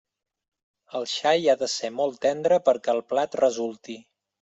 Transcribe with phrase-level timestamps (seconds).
[1.01, 4.05] El xai ha de ser molt tendre perquè el plat resulti.